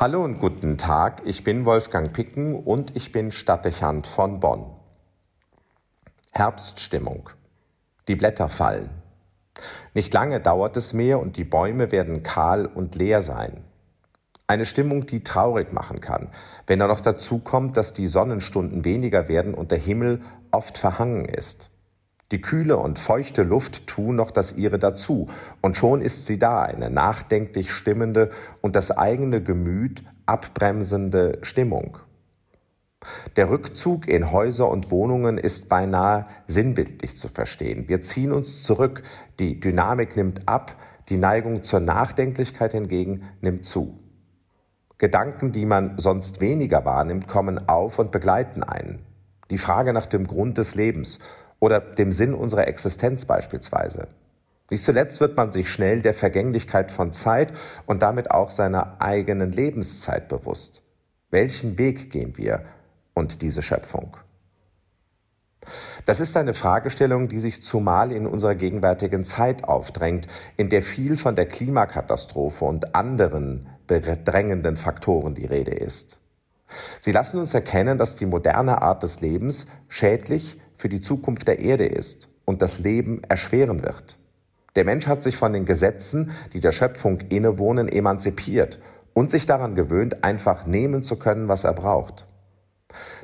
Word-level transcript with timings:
Hallo 0.00 0.22
und 0.22 0.38
guten 0.38 0.78
Tag, 0.78 1.22
ich 1.24 1.42
bin 1.42 1.64
Wolfgang 1.64 2.12
Picken 2.12 2.54
und 2.54 2.94
ich 2.94 3.10
bin 3.10 3.32
Stadtdechant 3.32 4.06
von 4.06 4.38
Bonn. 4.38 4.66
Herbststimmung. 6.30 7.30
Die 8.06 8.14
Blätter 8.14 8.48
fallen. 8.48 8.90
Nicht 9.94 10.14
lange 10.14 10.38
dauert 10.38 10.76
es 10.76 10.94
mehr 10.94 11.18
und 11.18 11.36
die 11.36 11.42
Bäume 11.42 11.90
werden 11.90 12.22
kahl 12.22 12.66
und 12.66 12.94
leer 12.94 13.22
sein. 13.22 13.64
Eine 14.46 14.66
Stimmung, 14.66 15.06
die 15.06 15.24
traurig 15.24 15.72
machen 15.72 16.00
kann, 16.00 16.28
wenn 16.68 16.78
da 16.78 16.86
noch 16.86 17.00
dazu 17.00 17.40
kommt, 17.40 17.76
dass 17.76 17.92
die 17.92 18.06
Sonnenstunden 18.06 18.84
weniger 18.84 19.26
werden 19.26 19.52
und 19.52 19.72
der 19.72 19.78
Himmel 19.78 20.22
oft 20.52 20.78
verhangen 20.78 21.24
ist. 21.24 21.70
Die 22.30 22.40
kühle 22.42 22.76
und 22.76 22.98
feuchte 22.98 23.42
Luft 23.42 23.86
tun 23.86 24.16
noch 24.16 24.30
das 24.30 24.56
ihre 24.56 24.78
dazu, 24.78 25.28
und 25.62 25.76
schon 25.76 26.02
ist 26.02 26.26
sie 26.26 26.38
da, 26.38 26.62
eine 26.62 26.90
nachdenklich 26.90 27.72
stimmende 27.72 28.30
und 28.60 28.76
das 28.76 28.90
eigene 28.90 29.42
Gemüt 29.42 30.02
abbremsende 30.26 31.38
Stimmung. 31.42 31.98
Der 33.36 33.48
Rückzug 33.48 34.08
in 34.08 34.32
Häuser 34.32 34.68
und 34.68 34.90
Wohnungen 34.90 35.38
ist 35.38 35.68
beinahe 35.68 36.24
sinnbildlich 36.46 37.16
zu 37.16 37.28
verstehen. 37.28 37.88
Wir 37.88 38.02
ziehen 38.02 38.32
uns 38.32 38.62
zurück, 38.62 39.02
die 39.38 39.60
Dynamik 39.60 40.16
nimmt 40.16 40.48
ab, 40.48 40.74
die 41.08 41.16
Neigung 41.16 41.62
zur 41.62 41.80
Nachdenklichkeit 41.80 42.72
hingegen 42.72 43.22
nimmt 43.40 43.64
zu. 43.64 44.00
Gedanken, 44.98 45.52
die 45.52 45.64
man 45.64 45.96
sonst 45.96 46.40
weniger 46.40 46.84
wahrnimmt, 46.84 47.28
kommen 47.28 47.68
auf 47.68 48.00
und 48.00 48.10
begleiten 48.10 48.64
einen. 48.64 49.06
Die 49.48 49.58
Frage 49.58 49.92
nach 49.92 50.06
dem 50.06 50.26
Grund 50.26 50.58
des 50.58 50.74
Lebens 50.74 51.20
oder 51.60 51.80
dem 51.80 52.12
Sinn 52.12 52.34
unserer 52.34 52.68
Existenz 52.68 53.24
beispielsweise. 53.24 54.08
Nicht 54.70 54.84
zuletzt 54.84 55.20
wird 55.20 55.36
man 55.36 55.50
sich 55.50 55.70
schnell 55.70 56.02
der 56.02 56.14
Vergänglichkeit 56.14 56.90
von 56.90 57.12
Zeit 57.12 57.52
und 57.86 58.02
damit 58.02 58.30
auch 58.30 58.50
seiner 58.50 59.00
eigenen 59.00 59.52
Lebenszeit 59.52 60.28
bewusst. 60.28 60.82
Welchen 61.30 61.78
Weg 61.78 62.10
gehen 62.10 62.36
wir 62.36 62.64
und 63.14 63.42
diese 63.42 63.62
Schöpfung? 63.62 64.16
Das 66.06 66.20
ist 66.20 66.36
eine 66.36 66.54
Fragestellung, 66.54 67.28
die 67.28 67.40
sich 67.40 67.62
zumal 67.62 68.12
in 68.12 68.26
unserer 68.26 68.54
gegenwärtigen 68.54 69.24
Zeit 69.24 69.64
aufdrängt, 69.64 70.26
in 70.56 70.70
der 70.70 70.82
viel 70.82 71.16
von 71.16 71.34
der 71.34 71.46
Klimakatastrophe 71.46 72.64
und 72.64 72.94
anderen 72.94 73.66
bedrängenden 73.86 74.76
Faktoren 74.76 75.34
die 75.34 75.46
Rede 75.46 75.72
ist. 75.72 76.20
Sie 77.00 77.12
lassen 77.12 77.38
uns 77.40 77.54
erkennen, 77.54 77.98
dass 77.98 78.16
die 78.16 78.26
moderne 78.26 78.82
Art 78.82 79.02
des 79.02 79.20
Lebens 79.20 79.66
schädlich 79.88 80.60
für 80.78 80.88
die 80.88 81.02
Zukunft 81.02 81.46
der 81.48 81.58
Erde 81.58 81.84
ist 81.84 82.30
und 82.46 82.62
das 82.62 82.78
Leben 82.78 83.22
erschweren 83.28 83.82
wird. 83.82 84.16
Der 84.76 84.84
Mensch 84.84 85.08
hat 85.08 85.22
sich 85.22 85.36
von 85.36 85.52
den 85.52 85.64
Gesetzen, 85.64 86.30
die 86.52 86.60
der 86.60 86.72
Schöpfung 86.72 87.20
innewohnen, 87.28 87.88
emanzipiert 87.88 88.78
und 89.12 89.30
sich 89.30 89.44
daran 89.44 89.74
gewöhnt, 89.74 90.22
einfach 90.22 90.64
nehmen 90.64 91.02
zu 91.02 91.18
können, 91.18 91.48
was 91.48 91.64
er 91.64 91.74
braucht. 91.74 92.26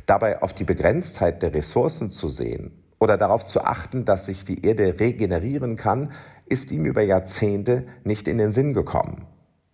Dabei 0.04 0.42
auf 0.42 0.52
die 0.52 0.64
Begrenztheit 0.64 1.42
der 1.42 1.54
Ressourcen 1.54 2.10
zu 2.10 2.28
sehen 2.28 2.72
oder 2.98 3.16
darauf 3.16 3.46
zu 3.46 3.64
achten, 3.64 4.04
dass 4.04 4.26
sich 4.26 4.44
die 4.44 4.66
Erde 4.66 4.98
regenerieren 4.98 5.76
kann, 5.76 6.12
ist 6.46 6.72
ihm 6.72 6.84
über 6.84 7.02
Jahrzehnte 7.02 7.86
nicht 8.02 8.26
in 8.28 8.38
den 8.38 8.52
Sinn 8.52 8.74
gekommen. 8.74 9.26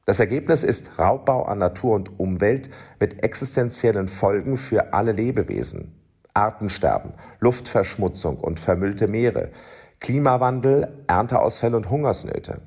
Das 0.05 0.21
Ergebnis 0.21 0.65
ist 0.65 0.99
Raubbau 0.99 1.45
an 1.45 1.59
Natur 1.59 1.95
und 1.95 2.21
Umwelt 2.21 2.69
mit 2.99 3.23
existenziellen 3.23 4.09
Folgen 4.09 4.57
für 4.57 4.93
alle 4.93 5.13
Lebewesen. 5.13 6.00
Artensterben, 6.35 7.13
Luftverschmutzung 7.41 8.39
und 8.39 8.61
vermüllte 8.61 9.09
Meere, 9.09 9.51
Klimawandel, 10.01 11.05
Ernteausfälle 11.07 11.77
und 11.77 11.91
Hungersnöte. 11.91 12.63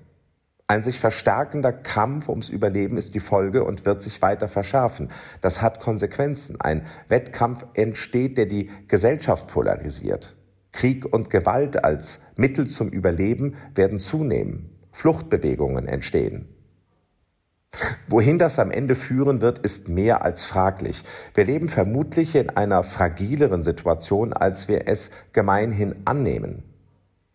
Ein 0.68 0.82
sich 0.82 1.00
verstärkender 1.00 1.74
Kampf 1.74 2.30
ums 2.30 2.50
Überleben 2.50 2.98
ist 2.98 3.16
die 3.16 3.20
Folge 3.20 3.64
und 3.64 3.86
wird 3.86 4.02
sich 4.02 4.22
weiter 4.22 4.48
verschärfen. 4.48 5.10
Das 5.42 5.62
hat 5.62 5.80
Konsequenzen. 5.80 6.60
Ein 6.62 6.86
Wettkampf 7.10 7.66
entsteht, 7.74 8.38
der 8.38 8.46
die 8.46 8.72
Gesellschaft 8.88 9.48
polarisiert. 9.48 10.36
Krieg 10.72 11.06
und 11.06 11.30
Gewalt 11.30 11.84
als 11.84 12.24
Mittel 12.36 12.68
zum 12.68 12.90
Überleben 12.90 13.56
werden 13.76 14.00
zunehmen. 14.00 14.80
Fluchtbewegungen 14.92 15.88
entstehen. 15.88 16.48
Wohin 18.08 18.38
das 18.38 18.60
am 18.60 18.70
Ende 18.70 18.96
führen 18.96 19.42
wird, 19.42 19.60
ist 19.60 19.90
mehr 19.90 20.24
als 20.24 20.44
fraglich. 20.44 21.04
Wir 21.34 21.46
leben 21.46 21.70
vermutlich 21.70 22.36
in 22.36 22.52
einer 22.52 22.84
fragileren 22.84 23.64
Situation, 23.64 24.34
als 24.34 24.68
wir 24.68 24.88
es 24.88 25.12
gemeinhin 25.34 25.96
annehmen. 26.06 26.64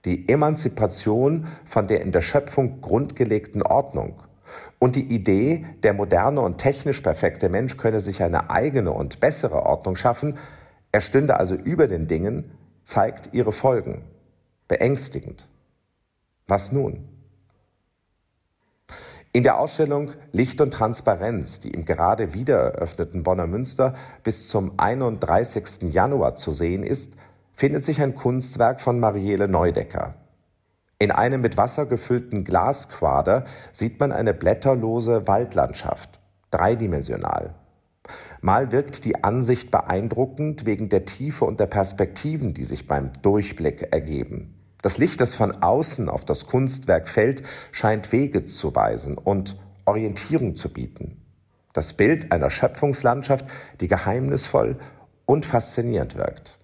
Die 0.05 0.29
Emanzipation 0.29 1.49
von 1.65 1.89
der 1.89 2.03
in 2.03 2.13
der 2.13 2.21
Schöpfung 2.21 2.81
grundgelegten 2.81 3.63
Ordnung 3.63 4.23
und 4.79 4.95
die 4.95 5.13
Idee, 5.13 5.67
der 5.83 5.93
moderne 5.93 6.41
und 6.41 6.59
technisch 6.59 7.01
perfekte 7.01 7.49
Mensch 7.49 7.77
könne 7.77 8.01
sich 8.01 8.23
eine 8.23 8.49
eigene 8.49 8.93
und 8.93 9.19
bessere 9.19 9.67
Ordnung 9.67 9.97
schaffen, 9.97 10.39
er 10.93 11.01
stünde 11.01 11.39
also 11.39 11.55
über 11.57 11.89
den 11.89 12.07
Dingen, 12.07 12.53
zeigt 12.85 13.31
ihre 13.33 13.53
Folgen. 13.53 14.05
Beängstigend. 14.69 15.49
Was 16.47 16.73
nun? 16.73 17.18
In 19.33 19.43
der 19.43 19.59
Ausstellung 19.59 20.13
Licht 20.33 20.59
und 20.63 20.73
Transparenz, 20.73 21.61
die 21.61 21.71
im 21.71 21.85
gerade 21.85 22.33
wieder 22.33 22.57
eröffneten 22.57 23.25
Bonner 23.25 23.47
Münster 23.47 23.95
bis 24.23 24.49
zum 24.49 24.73
31. 24.79 25.93
Januar 25.93 26.35
zu 26.35 26.51
sehen 26.51 26.83
ist, 26.83 27.17
findet 27.53 27.85
sich 27.85 28.01
ein 28.01 28.15
Kunstwerk 28.15 28.81
von 28.81 28.99
Marielle 28.99 29.47
Neudecker. 29.47 30.15
In 30.99 31.11
einem 31.11 31.43
mit 31.43 31.59
Wasser 31.59 31.85
gefüllten 31.85 32.45
Glasquader 32.45 33.45
sieht 33.71 34.01
man 34.01 34.13
eine 34.13 34.33
blätterlose 34.33 35.29
Waldlandschaft, 35.29 36.21
dreidimensional. 36.51 37.55
Mal 38.41 38.73
wirkt 38.73 39.05
die 39.05 39.23
Ansicht 39.23 39.71
beeindruckend 39.71 40.65
wegen 40.65 40.89
der 40.89 41.05
Tiefe 41.05 41.45
und 41.45 41.61
der 41.61 41.67
Perspektiven, 41.67 42.55
die 42.55 42.65
sich 42.65 42.89
beim 42.89 43.11
Durchblick 43.21 43.93
ergeben. 43.93 44.58
Das 44.83 44.99
Licht, 44.99 45.21
das 45.21 45.35
von 45.35 45.63
außen 45.63 46.09
auf 46.09 46.25
das 46.25 46.47
Kunstwerk 46.47 47.09
fällt, 47.09 47.43
scheint 47.73 48.13
Wege 48.13 48.45
zu 48.45 48.75
weisen 48.75 49.19
und 49.19 49.59
Orientierung 49.85 50.55
zu 50.55 50.73
bieten. 50.73 51.23
Das 51.73 51.95
Bild 51.95 52.33
einer 52.33 52.51
Schöpfungslandschaft, 52.51 53.47
die 53.81 53.89
geheimnisvoll 53.89 54.79
und 55.27 55.47
faszinierend 55.47 56.17
wirkt. 56.17 56.59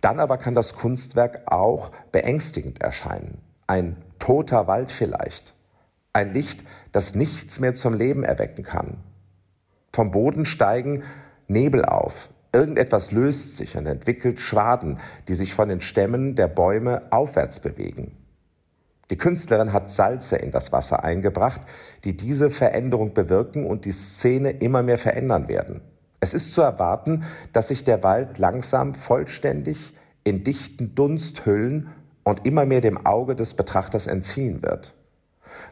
Dann 0.00 0.20
aber 0.20 0.36
kann 0.36 0.54
das 0.54 0.74
Kunstwerk 0.74 1.50
auch 1.50 1.92
beängstigend 2.10 2.82
erscheinen. 2.82 3.40
Ein 3.66 3.96
toter 4.18 4.66
Wald 4.66 4.92
vielleicht. 4.92 5.54
Ein 6.12 6.34
Licht, 6.34 6.64
das 6.90 7.14
nichts 7.14 7.60
mehr 7.60 7.74
zum 7.74 7.94
Leben 7.94 8.24
erwecken 8.24 8.64
kann. 8.64 8.98
Vom 9.92 10.10
Boden 10.10 10.44
steigen 10.44 11.04
Nebel 11.48 11.84
auf, 11.84 12.30
Irgendetwas 12.52 13.12
löst 13.12 13.56
sich 13.56 13.76
und 13.76 13.86
entwickelt 13.86 14.38
Schwaden, 14.38 14.98
die 15.28 15.34
sich 15.34 15.54
von 15.54 15.68
den 15.68 15.80
Stämmen 15.80 16.34
der 16.34 16.48
Bäume 16.48 17.02
aufwärts 17.10 17.60
bewegen. 17.60 18.12
Die 19.10 19.16
Künstlerin 19.16 19.72
hat 19.72 19.90
Salze 19.90 20.36
in 20.36 20.52
das 20.52 20.72
Wasser 20.72 21.04
eingebracht, 21.04 21.62
die 22.04 22.16
diese 22.16 22.50
Veränderung 22.50 23.14
bewirken 23.14 23.66
und 23.66 23.84
die 23.84 23.90
Szene 23.90 24.50
immer 24.50 24.82
mehr 24.82 24.98
verändern 24.98 25.48
werden. 25.48 25.80
Es 26.20 26.34
ist 26.34 26.54
zu 26.54 26.62
erwarten, 26.62 27.24
dass 27.52 27.68
sich 27.68 27.84
der 27.84 28.02
Wald 28.02 28.38
langsam 28.38 28.94
vollständig 28.94 29.94
in 30.24 30.44
dichten 30.44 30.94
Dunst 30.94 31.46
hüllen 31.46 31.88
und 32.22 32.46
immer 32.46 32.64
mehr 32.64 32.80
dem 32.80 33.04
Auge 33.04 33.34
des 33.34 33.54
Betrachters 33.54 34.06
entziehen 34.06 34.62
wird. 34.62 34.94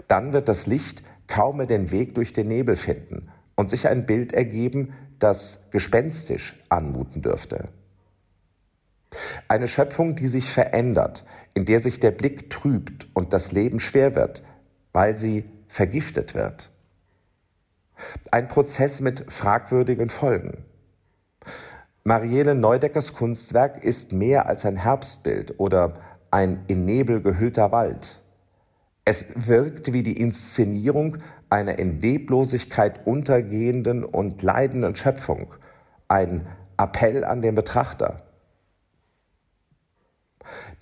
Dann 0.08 0.32
wird 0.32 0.48
das 0.48 0.66
Licht 0.66 1.02
kaum 1.26 1.58
mehr 1.58 1.66
den 1.66 1.92
Weg 1.92 2.14
durch 2.14 2.32
den 2.32 2.48
Nebel 2.48 2.76
finden 2.76 3.28
und 3.54 3.70
sich 3.70 3.86
ein 3.86 4.06
Bild 4.06 4.32
ergeben, 4.32 4.92
das 5.20 5.68
gespenstisch 5.70 6.56
anmuten 6.68 7.22
dürfte. 7.22 7.68
Eine 9.48 9.68
Schöpfung, 9.68 10.16
die 10.16 10.28
sich 10.28 10.50
verändert, 10.50 11.24
in 11.54 11.64
der 11.64 11.80
sich 11.80 12.00
der 12.00 12.10
Blick 12.10 12.50
trübt 12.50 13.08
und 13.14 13.32
das 13.32 13.52
Leben 13.52 13.80
schwer 13.80 14.14
wird, 14.14 14.42
weil 14.92 15.16
sie 15.16 15.44
vergiftet 15.68 16.34
wird. 16.34 16.70
Ein 18.30 18.48
Prozess 18.48 19.00
mit 19.00 19.30
fragwürdigen 19.30 20.10
Folgen. 20.10 20.64
Marielle 22.02 22.54
Neudeckers 22.54 23.14
Kunstwerk 23.14 23.84
ist 23.84 24.12
mehr 24.12 24.46
als 24.46 24.64
ein 24.64 24.76
Herbstbild 24.76 25.60
oder 25.60 25.96
ein 26.30 26.64
in 26.66 26.84
Nebel 26.84 27.20
gehüllter 27.20 27.72
Wald. 27.72 28.19
Es 29.04 29.48
wirkt 29.48 29.92
wie 29.92 30.02
die 30.02 30.20
Inszenierung 30.20 31.18
einer 31.48 31.78
in 31.78 32.00
Leblosigkeit 32.00 33.06
untergehenden 33.06 34.04
und 34.04 34.42
leidenden 34.42 34.94
Schöpfung, 34.94 35.54
ein 36.08 36.46
Appell 36.76 37.24
an 37.24 37.42
den 37.42 37.54
Betrachter. 37.54 38.22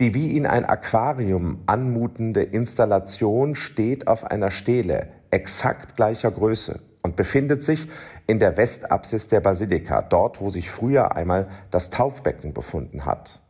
Die 0.00 0.15
wie 0.15 0.37
in 0.37 0.47
ein 0.47 0.65
Aquarium 0.65 1.62
anmutende 1.67 2.43
Installation 2.43 3.55
steht 3.55 4.06
auf 4.06 4.25
einer 4.25 4.50
Stele 4.50 5.09
exakt 5.31 5.97
gleicher 5.97 6.31
Größe 6.31 6.81
und 7.03 7.17
befindet 7.17 7.62
sich 7.62 7.88
in 8.26 8.38
der 8.38 8.56
Westapsis 8.56 9.29
der 9.29 9.41
Basilika, 9.41 10.03
dort 10.03 10.41
wo 10.41 10.50
sich 10.50 10.71
früher 10.71 11.17
einmal 11.17 11.49
das 11.71 11.91
Taufbecken 11.91 12.53
befunden 12.53 13.05
hat. 13.05 13.41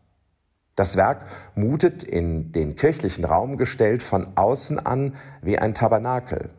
Das 0.79 0.97
Werk 0.97 1.27
mutet 1.57 2.05
in 2.05 2.53
den 2.53 2.77
kirchlichen 2.77 3.25
Raum 3.25 3.57
gestellt 3.57 4.01
von 4.01 4.29
außen 4.37 4.79
an 4.79 5.17
wie 5.43 5.59
ein 5.59 5.75
Tabernakel. 5.75 6.51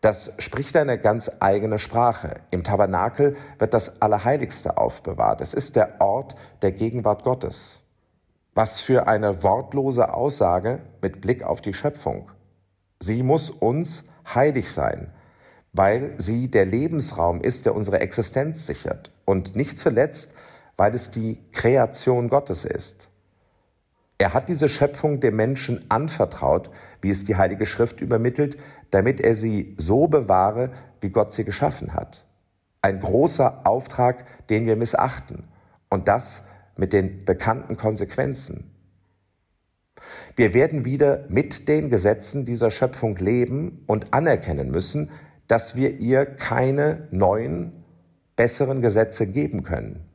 Das 0.00 0.32
spricht 0.38 0.76
eine 0.76 0.96
ganz 0.96 1.28
eigene 1.40 1.80
Sprache. 1.80 2.36
Im 2.52 2.62
Tabernakel 2.62 3.36
wird 3.58 3.74
das 3.74 4.00
Allerheiligste 4.00 4.78
aufbewahrt. 4.78 5.40
Es 5.40 5.54
ist 5.54 5.74
der 5.74 6.00
Ort 6.00 6.36
der 6.62 6.70
Gegenwart 6.70 7.24
Gottes. 7.24 7.80
Was 8.54 8.80
für 8.80 9.08
eine 9.08 9.42
wortlose 9.42 10.14
Aussage 10.14 10.78
mit 11.02 11.20
Blick 11.20 11.42
auf 11.42 11.60
die 11.60 11.74
Schöpfung. 11.74 12.30
Sie 13.00 13.24
muss 13.24 13.50
uns 13.50 14.10
heilig 14.36 14.70
sein, 14.70 15.12
weil 15.72 16.14
sie 16.18 16.48
der 16.48 16.64
Lebensraum 16.64 17.40
ist, 17.40 17.66
der 17.66 17.74
unsere 17.74 17.98
Existenz 17.98 18.68
sichert. 18.68 19.10
Und 19.24 19.56
nicht 19.56 19.78
zuletzt, 19.78 20.36
weil 20.80 20.94
es 20.94 21.10
die 21.10 21.36
Kreation 21.52 22.30
Gottes 22.30 22.64
ist. 22.64 23.10
Er 24.16 24.32
hat 24.32 24.48
diese 24.48 24.66
Schöpfung 24.66 25.20
dem 25.20 25.36
Menschen 25.36 25.84
anvertraut, 25.90 26.70
wie 27.02 27.10
es 27.10 27.26
die 27.26 27.36
Heilige 27.36 27.66
Schrift 27.66 28.00
übermittelt, 28.00 28.56
damit 28.90 29.20
er 29.20 29.34
sie 29.34 29.74
so 29.76 30.08
bewahre, 30.08 30.70
wie 31.02 31.10
Gott 31.10 31.34
sie 31.34 31.44
geschaffen 31.44 31.92
hat. 31.92 32.24
Ein 32.80 32.98
großer 32.98 33.66
Auftrag, 33.66 34.24
den 34.48 34.64
wir 34.64 34.76
missachten. 34.76 35.48
Und 35.90 36.08
das 36.08 36.46
mit 36.78 36.94
den 36.94 37.26
bekannten 37.26 37.76
Konsequenzen. 37.76 38.70
Wir 40.34 40.54
werden 40.54 40.86
wieder 40.86 41.26
mit 41.28 41.68
den 41.68 41.90
Gesetzen 41.90 42.46
dieser 42.46 42.70
Schöpfung 42.70 43.18
leben 43.18 43.84
und 43.86 44.14
anerkennen 44.14 44.70
müssen, 44.70 45.10
dass 45.46 45.76
wir 45.76 45.98
ihr 45.98 46.24
keine 46.24 47.06
neuen, 47.10 47.84
besseren 48.34 48.80
Gesetze 48.80 49.26
geben 49.26 49.62
können. 49.62 50.09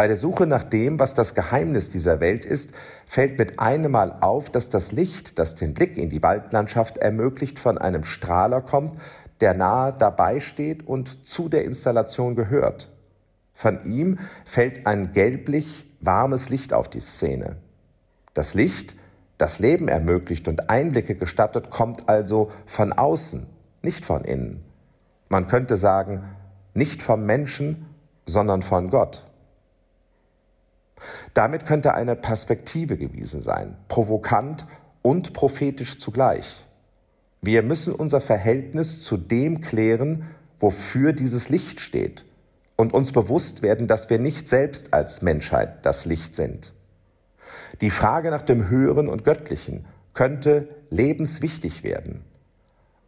Bei 0.00 0.08
der 0.08 0.16
Suche 0.16 0.46
nach 0.46 0.64
dem, 0.64 0.98
was 0.98 1.12
das 1.12 1.34
Geheimnis 1.34 1.90
dieser 1.90 2.20
Welt 2.20 2.46
ist, 2.46 2.72
fällt 3.04 3.38
mit 3.38 3.58
einem 3.58 3.92
Mal 3.92 4.16
auf, 4.22 4.48
dass 4.48 4.70
das 4.70 4.92
Licht, 4.92 5.38
das 5.38 5.56
den 5.56 5.74
Blick 5.74 5.98
in 5.98 6.08
die 6.08 6.22
Waldlandschaft 6.22 6.96
ermöglicht, 6.96 7.58
von 7.58 7.76
einem 7.76 8.04
Strahler 8.04 8.62
kommt, 8.62 8.98
der 9.42 9.52
nahe 9.52 9.92
dabei 9.92 10.40
steht 10.40 10.88
und 10.88 11.28
zu 11.28 11.50
der 11.50 11.66
Installation 11.66 12.34
gehört. 12.34 12.90
Von 13.52 13.84
ihm 13.84 14.18
fällt 14.46 14.86
ein 14.86 15.12
gelblich 15.12 15.86
warmes 16.00 16.48
Licht 16.48 16.72
auf 16.72 16.88
die 16.88 17.00
Szene. 17.00 17.56
Das 18.32 18.54
Licht, 18.54 18.96
das 19.36 19.58
Leben 19.58 19.86
ermöglicht 19.88 20.48
und 20.48 20.70
Einblicke 20.70 21.14
gestattet, 21.14 21.68
kommt 21.68 22.08
also 22.08 22.50
von 22.64 22.94
außen 22.94 23.46
nicht 23.82 24.06
von 24.06 24.24
innen. 24.24 24.64
Man 25.28 25.46
könnte 25.46 25.76
sagen, 25.76 26.24
nicht 26.72 27.02
vom 27.02 27.26
Menschen, 27.26 27.84
sondern 28.24 28.62
von 28.62 28.88
Gott. 28.88 29.26
Damit 31.34 31.66
könnte 31.66 31.94
eine 31.94 32.16
Perspektive 32.16 32.96
gewiesen 32.96 33.42
sein, 33.42 33.76
provokant 33.88 34.66
und 35.02 35.32
prophetisch 35.32 35.98
zugleich. 35.98 36.66
Wir 37.40 37.62
müssen 37.62 37.94
unser 37.94 38.20
Verhältnis 38.20 39.02
zu 39.02 39.16
dem 39.16 39.60
klären, 39.60 40.24
wofür 40.58 41.12
dieses 41.12 41.48
Licht 41.48 41.80
steht 41.80 42.24
und 42.76 42.92
uns 42.92 43.12
bewusst 43.12 43.62
werden, 43.62 43.86
dass 43.86 44.10
wir 44.10 44.18
nicht 44.18 44.48
selbst 44.48 44.92
als 44.92 45.22
Menschheit 45.22 45.86
das 45.86 46.04
Licht 46.04 46.34
sind. 46.34 46.74
Die 47.80 47.90
Frage 47.90 48.30
nach 48.30 48.42
dem 48.42 48.68
Höheren 48.68 49.08
und 49.08 49.24
Göttlichen 49.24 49.86
könnte 50.12 50.68
lebenswichtig 50.90 51.82
werden 51.82 52.24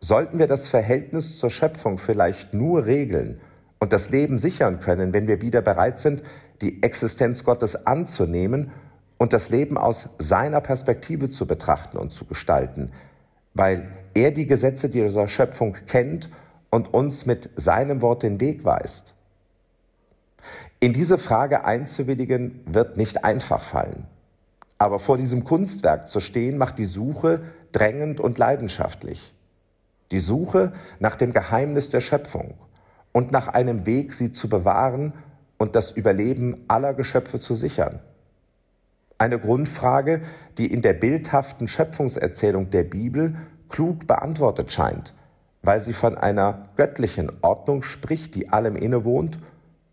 sollten 0.02 0.40
wir 0.40 0.48
das 0.48 0.69
Verhältnis 0.69 1.38
zur 1.38 1.50
Schöpfung 1.50 1.96
vielleicht 1.96 2.52
nur 2.52 2.84
regeln 2.84 3.40
und 3.78 3.92
das 3.92 4.10
Leben 4.10 4.36
sichern 4.36 4.80
können, 4.80 5.14
wenn 5.14 5.28
wir 5.28 5.40
wieder 5.40 5.62
bereit 5.62 6.00
sind, 6.00 6.22
die 6.62 6.82
Existenz 6.82 7.44
Gottes 7.44 7.86
anzunehmen 7.86 8.70
und 9.18 9.32
das 9.32 9.50
Leben 9.50 9.76
aus 9.76 10.10
seiner 10.18 10.60
Perspektive 10.60 11.30
zu 11.30 11.46
betrachten 11.46 11.98
und 11.98 12.12
zu 12.12 12.24
gestalten, 12.24 12.90
weil 13.54 13.90
er 14.14 14.30
die 14.30 14.46
Gesetze 14.46 14.88
dieser 14.88 15.28
Schöpfung 15.28 15.76
kennt 15.86 16.30
und 16.70 16.94
uns 16.94 17.26
mit 17.26 17.50
seinem 17.56 18.00
Wort 18.00 18.22
den 18.22 18.40
Weg 18.40 18.64
weist. 18.64 19.14
In 20.80 20.92
diese 20.92 21.18
Frage 21.18 21.64
einzuwilligen, 21.64 22.60
wird 22.66 22.96
nicht 22.96 23.24
einfach 23.24 23.62
fallen. 23.62 24.06
Aber 24.78 24.98
vor 24.98 25.16
diesem 25.16 25.44
Kunstwerk 25.44 26.08
zu 26.08 26.18
stehen, 26.18 26.58
macht 26.58 26.78
die 26.78 26.86
Suche 26.86 27.42
drängend 27.70 28.18
und 28.20 28.38
leidenschaftlich 28.38 29.34
die 30.12 30.20
Suche 30.20 30.72
nach 31.00 31.16
dem 31.16 31.32
Geheimnis 31.32 31.90
der 31.90 32.00
Schöpfung 32.00 32.54
und 33.10 33.32
nach 33.32 33.48
einem 33.48 33.86
Weg, 33.86 34.14
sie 34.14 34.32
zu 34.32 34.48
bewahren 34.48 35.14
und 35.62 35.76
das 35.76 35.92
Überleben 35.92 36.64
aller 36.66 36.92
Geschöpfe 36.92 37.38
zu 37.38 37.54
sichern. 37.54 38.00
Eine 39.16 39.38
Grundfrage, 39.38 40.22
die 40.58 40.66
in 40.66 40.82
der 40.82 40.92
bildhaften 40.92 41.68
Schöpfungserzählung 41.68 42.70
der 42.70 42.82
Bibel 42.82 43.36
klug 43.68 44.08
beantwortet 44.08 44.72
scheint, 44.72 45.14
weil 45.62 45.78
sie 45.78 45.92
von 45.92 46.18
einer 46.18 46.68
göttlichen 46.76 47.30
Ordnung 47.42 47.84
spricht, 47.84 48.34
die 48.34 48.48
allem 48.48 48.74
innewohnt 48.74 49.38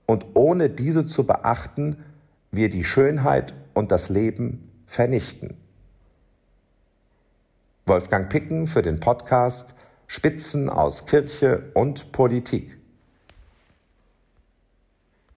und 0.08 0.26
ohne 0.34 0.72
diese 0.72 1.06
zu 1.06 1.28
beachten, 1.28 2.04
wir 2.50 2.72
die 2.72 2.84
Schönheit 2.84 3.54
und 3.76 3.92
das 3.92 4.10
Leben 4.10 4.72
vernichten. 4.88 5.56
Wolfgang 7.86 8.28
Picken 8.28 8.66
für 8.66 8.82
den 8.82 9.00
Podcast 9.00 9.76
Spitzen 10.08 10.68
aus 10.68 11.06
Kirche 11.06 11.70
und 11.76 12.12
Politik. 12.12 12.79